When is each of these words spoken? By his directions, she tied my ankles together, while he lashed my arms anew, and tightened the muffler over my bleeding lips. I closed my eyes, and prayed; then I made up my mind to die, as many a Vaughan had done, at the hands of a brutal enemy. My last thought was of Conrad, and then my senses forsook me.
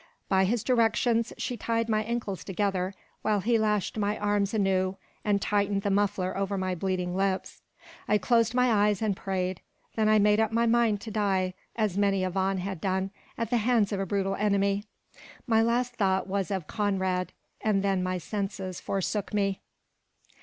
By 0.29 0.45
his 0.45 0.63
directions, 0.63 1.31
she 1.37 1.57
tied 1.57 1.87
my 1.87 2.01
ankles 2.03 2.43
together, 2.43 2.95
while 3.21 3.39
he 3.41 3.59
lashed 3.59 3.99
my 3.99 4.17
arms 4.17 4.51
anew, 4.51 4.97
and 5.23 5.39
tightened 5.39 5.83
the 5.83 5.91
muffler 5.91 6.35
over 6.35 6.57
my 6.57 6.73
bleeding 6.73 7.15
lips. 7.15 7.61
I 8.07 8.17
closed 8.17 8.55
my 8.55 8.87
eyes, 8.87 8.99
and 9.03 9.15
prayed; 9.15 9.61
then 9.95 10.09
I 10.09 10.17
made 10.17 10.39
up 10.39 10.51
my 10.51 10.65
mind 10.65 11.01
to 11.01 11.11
die, 11.11 11.53
as 11.75 11.99
many 11.99 12.23
a 12.23 12.31
Vaughan 12.31 12.57
had 12.57 12.81
done, 12.81 13.11
at 13.37 13.51
the 13.51 13.57
hands 13.57 13.91
of 13.91 13.99
a 13.99 14.07
brutal 14.07 14.33
enemy. 14.37 14.85
My 15.45 15.61
last 15.61 15.97
thought 15.97 16.25
was 16.25 16.49
of 16.49 16.65
Conrad, 16.65 17.31
and 17.63 17.83
then 17.83 18.01
my 18.01 18.17
senses 18.17 18.79
forsook 18.81 19.35
me. 19.35 19.61